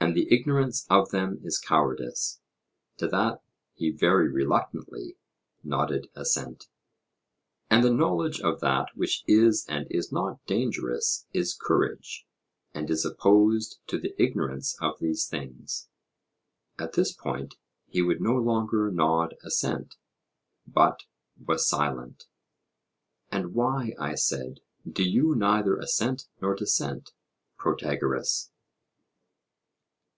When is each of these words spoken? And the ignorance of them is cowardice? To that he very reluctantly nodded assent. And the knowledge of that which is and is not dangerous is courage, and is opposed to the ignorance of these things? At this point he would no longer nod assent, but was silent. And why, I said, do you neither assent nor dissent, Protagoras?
And 0.00 0.16
the 0.16 0.34
ignorance 0.34 0.84
of 0.90 1.10
them 1.12 1.38
is 1.44 1.60
cowardice? 1.60 2.40
To 2.96 3.06
that 3.06 3.40
he 3.72 3.90
very 3.92 4.28
reluctantly 4.28 5.16
nodded 5.62 6.10
assent. 6.16 6.66
And 7.70 7.84
the 7.84 7.94
knowledge 7.94 8.40
of 8.40 8.58
that 8.60 8.88
which 8.96 9.22
is 9.28 9.64
and 9.68 9.86
is 9.90 10.10
not 10.10 10.44
dangerous 10.44 11.26
is 11.32 11.54
courage, 11.58 12.26
and 12.74 12.90
is 12.90 13.04
opposed 13.04 13.78
to 13.86 13.96
the 13.98 14.12
ignorance 14.20 14.76
of 14.82 14.98
these 14.98 15.26
things? 15.28 15.88
At 16.80 16.94
this 16.94 17.12
point 17.12 17.54
he 17.86 18.02
would 18.02 18.20
no 18.20 18.34
longer 18.34 18.90
nod 18.90 19.36
assent, 19.44 19.94
but 20.66 21.04
was 21.38 21.68
silent. 21.68 22.26
And 23.30 23.54
why, 23.54 23.94
I 24.00 24.16
said, 24.16 24.62
do 24.86 25.08
you 25.08 25.36
neither 25.36 25.76
assent 25.78 26.26
nor 26.40 26.56
dissent, 26.56 27.12
Protagoras? 27.56 28.48